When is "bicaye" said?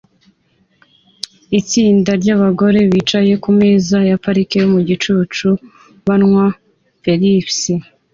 2.91-3.33